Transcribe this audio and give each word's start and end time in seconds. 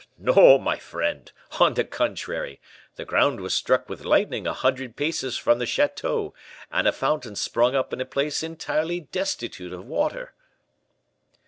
"No, 0.17 0.57
my 0.57 0.77
friend; 0.79 1.31
on 1.59 1.75
the 1.75 1.83
contrary, 1.83 2.59
the 2.95 3.05
ground 3.05 3.39
was 3.39 3.53
struck 3.53 3.87
with 3.87 4.03
lightning 4.03 4.47
a 4.47 4.51
hundred 4.53 4.95
paces 4.95 5.37
from 5.37 5.59
the 5.59 5.67
chateau, 5.67 6.33
and 6.71 6.87
a 6.87 6.91
fountain 6.91 7.35
sprung 7.35 7.75
up 7.75 7.93
in 7.93 8.01
a 8.01 8.05
place 8.05 8.41
entirely 8.41 9.01
destitute 9.01 9.71
of 9.71 9.85
water." 9.85 10.33